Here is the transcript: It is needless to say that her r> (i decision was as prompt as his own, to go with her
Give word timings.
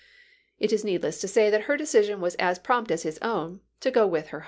It 0.57 0.73
is 0.73 0.83
needless 0.83 1.21
to 1.21 1.27
say 1.27 1.51
that 1.51 1.65
her 1.65 1.73
r> 1.73 1.75
(i 1.75 1.77
decision 1.77 2.21
was 2.21 2.33
as 2.39 2.57
prompt 2.57 2.89
as 2.89 3.03
his 3.03 3.19
own, 3.19 3.61
to 3.83 3.91
go 3.91 4.07
with 4.07 4.29
her 4.29 4.39